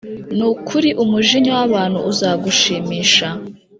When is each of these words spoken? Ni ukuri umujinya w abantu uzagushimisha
Ni 0.37 0.45
ukuri 0.51 0.89
umujinya 1.03 1.51
w 1.59 1.61
abantu 1.67 1.99
uzagushimisha 2.11 3.27